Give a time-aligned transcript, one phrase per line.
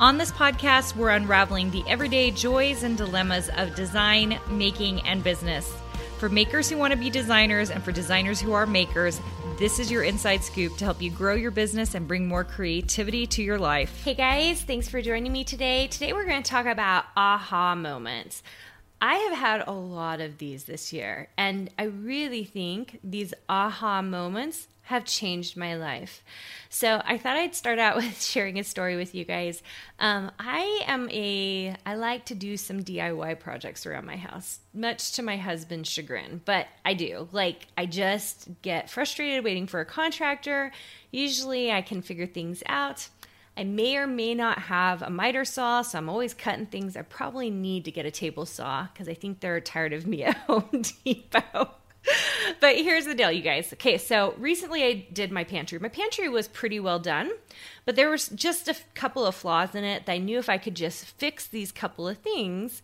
[0.00, 5.74] On this podcast, we're unraveling the everyday joys and dilemmas of design, making, and business.
[6.18, 9.20] For makers who want to be designers and for designers who are makers,
[9.58, 13.26] this is your inside scoop to help you grow your business and bring more creativity
[13.26, 14.04] to your life.
[14.04, 15.88] Hey guys, thanks for joining me today.
[15.88, 18.44] Today we're going to talk about aha moments.
[19.02, 24.02] I have had a lot of these this year, and I really think these aha
[24.02, 26.24] moments have changed my life.
[26.70, 29.62] So I thought I'd start out with sharing a story with you guys.
[29.98, 35.12] Um, I am a, I like to do some DIY projects around my house, much
[35.12, 37.28] to my husband's chagrin, but I do.
[37.32, 40.72] Like, I just get frustrated waiting for a contractor.
[41.10, 43.10] Usually I can figure things out.
[43.58, 46.96] I may or may not have a miter saw, so I'm always cutting things.
[46.96, 50.24] I probably need to get a table saw because I think they're tired of me
[50.24, 51.77] at Home Depot.
[52.60, 53.72] but here's the deal, you guys.
[53.72, 55.78] Okay, so recently I did my pantry.
[55.78, 57.30] My pantry was pretty well done,
[57.84, 60.58] but there was just a couple of flaws in it that I knew if I
[60.58, 62.82] could just fix these couple of things,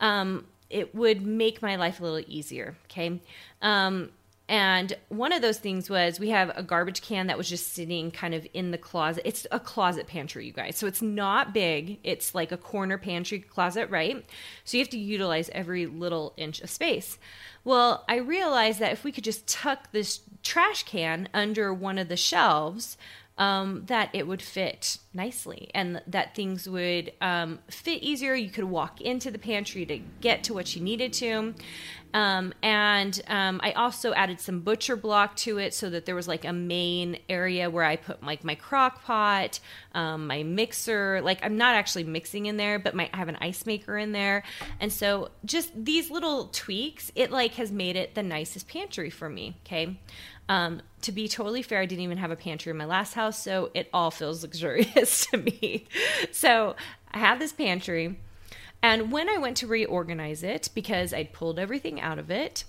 [0.00, 2.76] um, it would make my life a little easier.
[2.86, 3.20] Okay.
[3.62, 4.10] Um,
[4.46, 8.10] and one of those things was we have a garbage can that was just sitting
[8.10, 9.22] kind of in the closet.
[9.26, 10.76] It's a closet pantry, you guys.
[10.76, 11.98] So it's not big.
[12.04, 14.22] It's like a corner pantry closet, right?
[14.64, 17.18] So you have to utilize every little inch of space.
[17.64, 22.08] Well, I realized that if we could just tuck this trash can under one of
[22.08, 22.98] the shelves,
[23.36, 28.34] um, that it would fit nicely and that things would um, fit easier.
[28.34, 31.54] You could walk into the pantry to get to what you needed to.
[32.14, 36.28] Um, and um, I also added some butcher block to it so that there was
[36.28, 39.58] like a main area where I put like my crock pot,
[39.94, 41.20] um, my mixer.
[41.22, 44.12] Like I'm not actually mixing in there, but my, I have an ice maker in
[44.12, 44.44] there.
[44.78, 49.28] And so just these little tweaks, it like has made it the nicest pantry for
[49.28, 49.56] me.
[49.66, 49.98] Okay.
[50.48, 53.42] Um, to be totally fair, I didn't even have a pantry in my last house,
[53.42, 55.86] so it all feels luxurious to me.
[56.32, 56.76] So
[57.12, 58.18] I have this pantry.
[58.82, 62.64] And when I went to reorganize it, because I'd pulled everything out of it,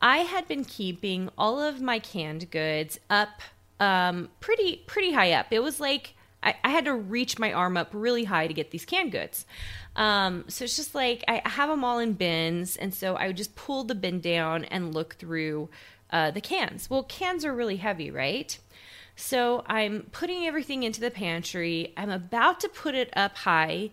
[0.00, 3.42] I had been keeping all of my canned goods up
[3.78, 5.46] um, pretty pretty high up.
[5.50, 8.70] It was like I, I, had to reach my arm up really high to get
[8.70, 9.46] these canned goods.
[9.96, 13.36] Um, so it's just like I have them all in bins, and so I would
[13.36, 15.68] just pull the bin down and look through
[16.12, 16.88] uh, the cans.
[16.90, 18.58] Well, cans are really heavy, right?
[19.16, 21.92] So I'm putting everything into the pantry.
[21.96, 23.90] I'm about to put it up high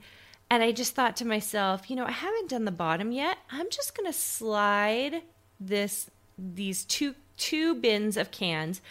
[0.49, 3.37] and I just thought to myself, you know, I haven't done the bottom yet.
[3.51, 5.21] I'm just going to slide
[5.59, 8.81] this these two two bins of cans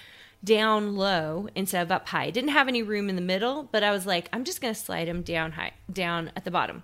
[0.44, 2.24] down low instead of up high.
[2.24, 4.74] I Didn't have any room in the middle, but I was like, I'm just going
[4.74, 6.82] to slide them down high down at the bottom.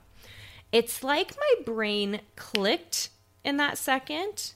[0.70, 3.10] It's like my brain clicked
[3.44, 4.54] in that second.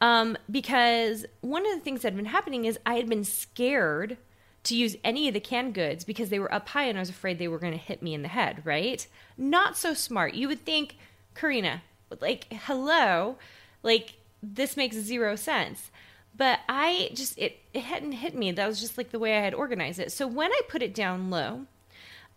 [0.00, 4.16] Um, because one of the things that had been happening is I had been scared
[4.64, 7.10] to use any of the canned goods because they were up high and I was
[7.10, 9.06] afraid they were going to hit me in the head, right?
[9.36, 10.34] Not so smart.
[10.34, 10.96] You would think,
[11.34, 11.82] Karina,
[12.20, 13.36] like, hello,
[13.82, 15.90] like, this makes zero sense.
[16.36, 18.52] But I just, it, it hadn't hit me.
[18.52, 20.12] That was just like the way I had organized it.
[20.12, 21.66] So when I put it down low,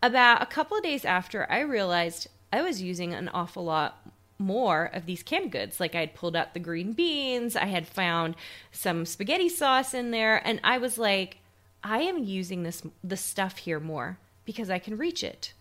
[0.02, 4.00] about a couple of days after, I realized I was using an awful lot
[4.44, 5.80] more of these canned goods.
[5.80, 8.36] Like I had pulled out the green beans, I had found
[8.70, 11.38] some spaghetti sauce in there, and I was like,
[11.82, 15.52] I am using this the stuff here more because I can reach it.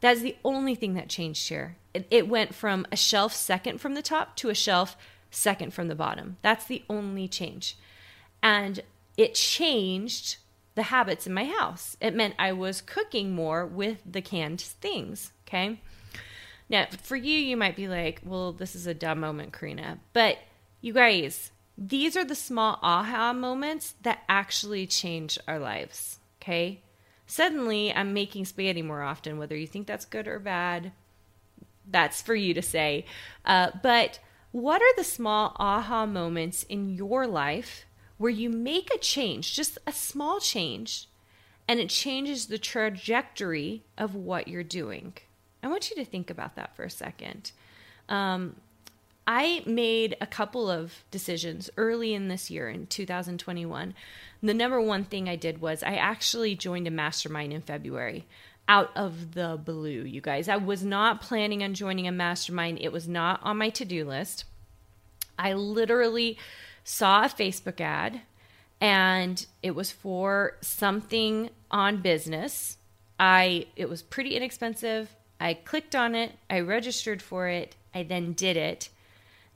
[0.00, 1.76] That's the only thing that changed here.
[1.94, 4.96] It, it, went from a shelf second from the top to a shelf
[5.30, 6.38] second from the bottom.
[6.42, 7.76] That's the only change.
[8.42, 8.80] And
[9.16, 10.38] it changed
[10.74, 11.96] the habits in my house.
[12.00, 15.32] It meant I was cooking more with the canned things.
[15.46, 15.80] Okay.
[16.72, 19.98] Now, for you, you might be like, well, this is a dumb moment, Karina.
[20.14, 20.38] But
[20.80, 26.18] you guys, these are the small aha moments that actually change our lives.
[26.40, 26.80] Okay.
[27.26, 30.92] Suddenly, I'm making spaghetti more often, whether you think that's good or bad,
[31.88, 33.04] that's for you to say.
[33.44, 34.18] Uh, but
[34.50, 37.84] what are the small aha moments in your life
[38.16, 41.08] where you make a change, just a small change,
[41.68, 45.14] and it changes the trajectory of what you're doing?
[45.62, 47.52] I want you to think about that for a second.
[48.08, 48.56] Um,
[49.26, 53.94] I made a couple of decisions early in this year in 2021.
[54.42, 58.26] The number one thing I did was I actually joined a mastermind in February
[58.68, 60.48] out of the blue, you guys.
[60.48, 64.04] I was not planning on joining a mastermind, it was not on my to do
[64.04, 64.44] list.
[65.38, 66.38] I literally
[66.84, 68.22] saw a Facebook ad
[68.80, 72.78] and it was for something on business.
[73.18, 75.14] I it was pretty inexpensive.
[75.42, 78.88] I clicked on it, I registered for it, I then did it.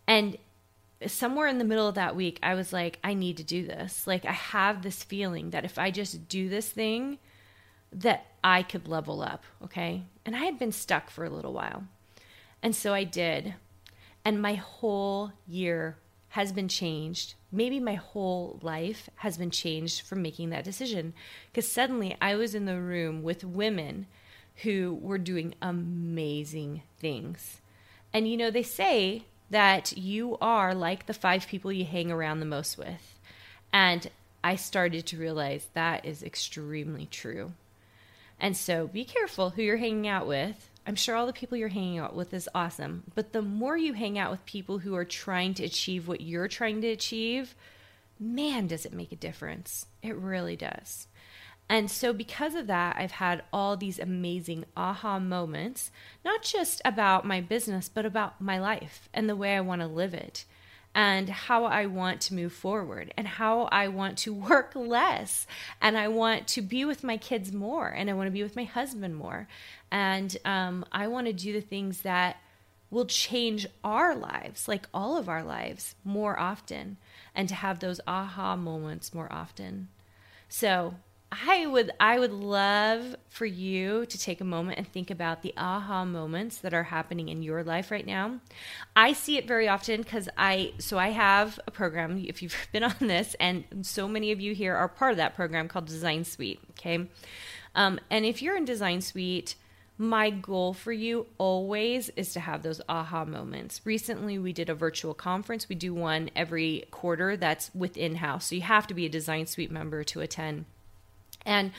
[0.06, 0.36] And
[1.06, 4.06] somewhere in the middle of that week, I was like, I need to do this.
[4.06, 7.18] Like, I have this feeling that if I just do this thing,
[7.92, 9.44] that I could level up.
[9.62, 10.02] Okay.
[10.24, 11.84] And I had been stuck for a little while.
[12.62, 13.54] And so I did.
[14.24, 15.98] And my whole year
[16.30, 17.34] has been changed.
[17.52, 21.14] Maybe my whole life has been changed from making that decision.
[21.50, 24.06] Because suddenly I was in the room with women
[24.62, 27.60] who were doing amazing things.
[28.12, 32.40] And you know, they say that you are like the five people you hang around
[32.40, 33.18] the most with.
[33.72, 34.10] And
[34.42, 37.52] I started to realize that is extremely true.
[38.40, 40.70] And so be careful who you're hanging out with.
[40.86, 43.92] I'm sure all the people you're hanging out with is awesome, but the more you
[43.92, 47.56] hang out with people who are trying to achieve what you're trying to achieve,
[48.20, 49.86] man, does it make a difference.
[50.00, 51.08] It really does.
[51.68, 55.90] And so, because of that, I've had all these amazing aha moments,
[56.24, 59.88] not just about my business, but about my life and the way I want to
[59.88, 60.44] live it,
[60.94, 65.46] and how I want to move forward, and how I want to work less,
[65.80, 68.54] and I want to be with my kids more, and I want to be with
[68.56, 69.48] my husband more.
[69.90, 72.36] And um, I want to do the things that
[72.90, 76.96] will change our lives, like all of our lives, more often,
[77.34, 79.88] and to have those aha moments more often.
[80.48, 80.94] So,
[81.44, 85.52] I would I would love for you to take a moment and think about the
[85.56, 88.40] aha moments that are happening in your life right now.
[88.94, 92.84] I see it very often cuz I so I have a program if you've been
[92.84, 96.24] on this and so many of you here are part of that program called Design
[96.24, 97.08] Suite, okay?
[97.74, 99.56] Um, and if you're in Design Suite,
[99.98, 103.80] my goal for you always is to have those aha moments.
[103.84, 105.68] Recently, we did a virtual conference.
[105.68, 108.46] We do one every quarter that's within house.
[108.46, 110.66] So you have to be a Design Suite member to attend.
[111.46, 111.72] And,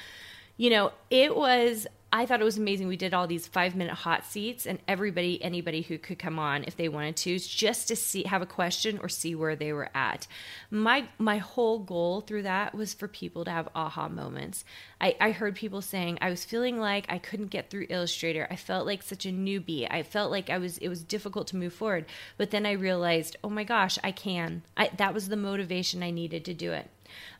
[0.57, 2.87] you know, it was, I thought it was amazing.
[2.87, 6.63] We did all these five minute hot seats, and everybody, anybody who could come on
[6.63, 9.89] if they wanted to, just to see, have a question or see where they were
[9.93, 10.25] at.
[10.71, 14.63] My my whole goal through that was for people to have aha moments.
[15.01, 18.47] I, I heard people saying I was feeling like I couldn't get through Illustrator.
[18.49, 19.85] I felt like such a newbie.
[19.91, 22.05] I felt like I was it was difficult to move forward.
[22.37, 24.63] But then I realized, oh my gosh, I can.
[24.77, 26.89] I, that was the motivation I needed to do it.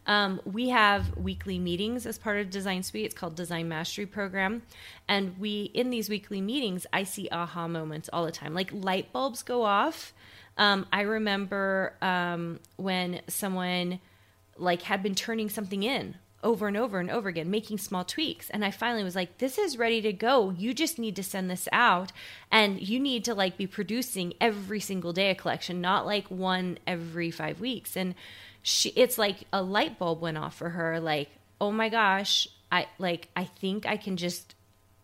[0.05, 3.05] Um, we have weekly meetings as part of Design Suite.
[3.05, 4.61] It's called Design Mastery Program.
[5.07, 8.53] And we, in these weekly meetings, I see aha moments all the time.
[8.53, 10.13] Like light bulbs go off.
[10.57, 13.99] Um, I remember um, when someone
[14.57, 18.49] like had been turning something in over and over and over again, making small tweaks.
[18.49, 20.51] And I finally was like, this is ready to go.
[20.51, 22.11] You just need to send this out
[22.51, 26.77] and you need to like be producing every single day a collection, not like one
[26.85, 27.97] every five weeks.
[27.97, 28.13] And
[28.67, 31.29] she it's like a light bulb went off for her like
[31.61, 34.55] oh my gosh i like i think i can just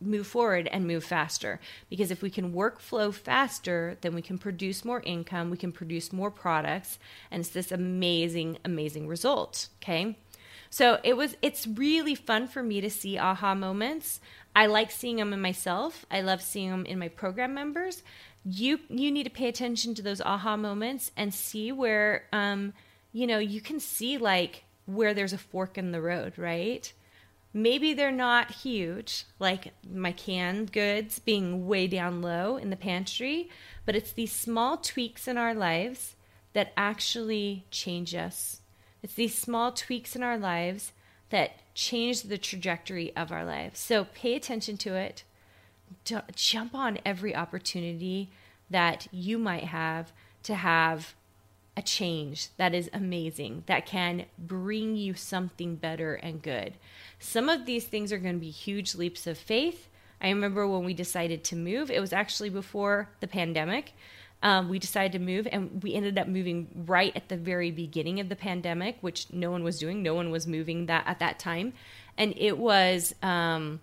[0.01, 4.83] move forward and move faster because if we can workflow faster then we can produce
[4.83, 6.99] more income we can produce more products
[7.31, 10.17] and it's this amazing amazing result okay
[10.73, 14.19] so it was it's really fun for me to see aha moments
[14.55, 18.03] i like seeing them in myself i love seeing them in my program members
[18.45, 22.73] you you need to pay attention to those aha moments and see where um,
[23.13, 26.91] you know, you can see like where there's a fork in the road, right?
[27.53, 33.49] Maybe they're not huge, like my canned goods being way down low in the pantry,
[33.85, 36.15] but it's these small tweaks in our lives
[36.53, 38.61] that actually change us.
[39.03, 40.93] It's these small tweaks in our lives
[41.29, 43.79] that change the trajectory of our lives.
[43.79, 45.23] So pay attention to it.
[46.35, 48.29] Jump on every opportunity
[48.69, 50.11] that you might have
[50.43, 51.13] to have
[51.75, 56.73] a change that is amazing, that can bring you something better and good.
[57.19, 59.89] Some of these things are going to be huge leaps of faith.
[60.21, 63.93] I remember when we decided to move, it was actually before the pandemic.
[64.43, 68.19] Um, we decided to move, and we ended up moving right at the very beginning
[68.19, 70.03] of the pandemic, which no one was doing.
[70.03, 71.73] No one was moving that at that time,
[72.17, 73.79] and it was um,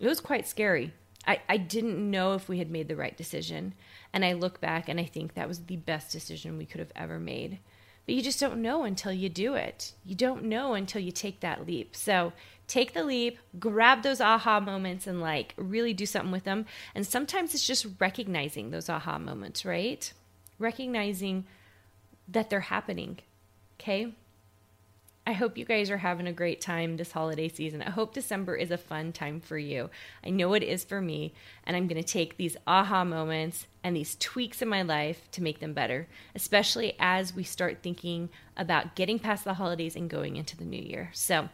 [0.00, 0.92] it was quite scary
[1.26, 3.74] I, I didn't know if we had made the right decision.
[4.12, 6.92] And I look back and I think that was the best decision we could have
[6.96, 7.58] ever made.
[8.04, 9.92] But you just don't know until you do it.
[10.04, 11.94] You don't know until you take that leap.
[11.94, 12.32] So
[12.72, 16.64] take the leap, grab those aha moments and like really do something with them.
[16.94, 20.10] And sometimes it's just recognizing those aha moments, right?
[20.58, 21.44] Recognizing
[22.28, 23.18] that they're happening.
[23.78, 24.14] Okay?
[25.26, 27.82] I hope you guys are having a great time this holiday season.
[27.82, 29.90] I hope December is a fun time for you.
[30.24, 33.96] I know it is for me, and I'm going to take these aha moments and
[33.96, 38.94] these tweaks in my life to make them better, especially as we start thinking about
[38.94, 41.10] getting past the holidays and going into the new year.
[41.12, 41.48] So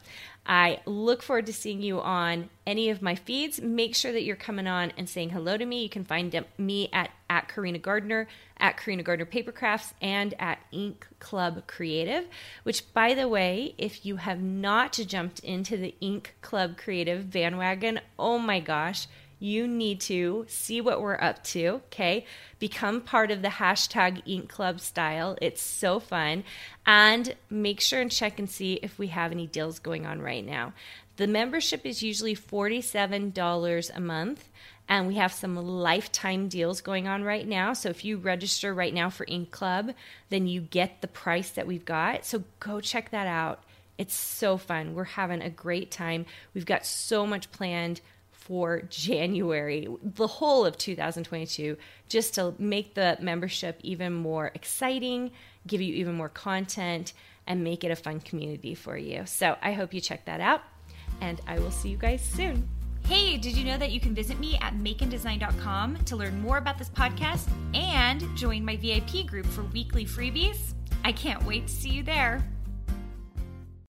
[0.44, 3.60] I look forward to seeing you on any of my feeds.
[3.60, 5.82] Make sure that you're coming on and saying hello to me.
[5.82, 11.06] You can find me at, at Karina Gardner, at Karina Gardner Papercrafts, and at Ink
[11.18, 12.26] Club Creative,
[12.62, 18.00] which, by the way, if you have not jumped into the Ink Club Creative bandwagon,
[18.18, 19.06] oh my gosh,
[19.38, 22.26] you need to see what we're up to, okay?
[22.58, 25.36] Become part of the hashtag Ink Club style.
[25.40, 26.44] It's so fun.
[26.86, 30.44] And make sure and check and see if we have any deals going on right
[30.44, 30.72] now.
[31.16, 34.48] The membership is usually $47 a month,
[34.88, 37.72] and we have some lifetime deals going on right now.
[37.72, 39.92] So if you register right now for Ink Club,
[40.30, 42.24] then you get the price that we've got.
[42.24, 43.62] So go check that out.
[43.98, 44.94] It's so fun.
[44.94, 46.24] We're having a great time.
[46.54, 48.00] We've got so much planned
[48.48, 51.76] for January, the whole of 2022,
[52.08, 55.30] just to make the membership even more exciting,
[55.66, 57.12] give you even more content,
[57.46, 59.24] and make it a fun community for you.
[59.26, 60.62] So I hope you check that out,
[61.20, 62.66] and I will see you guys soon.
[63.04, 66.78] Hey, did you know that you can visit me at makeanddesign.com to learn more about
[66.78, 70.74] this podcast and join my VIP group for weekly freebies?
[71.04, 72.42] I can't wait to see you there.